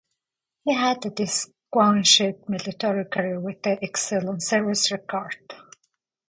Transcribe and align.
He 0.65 0.73
had 0.73 1.05
a 1.05 1.11
distinguished 1.11 2.49
military 2.49 3.05
career 3.05 3.39
with 3.39 3.63
an 3.67 3.77
excellent 3.83 4.41
service 4.41 4.91
record. 4.91 5.53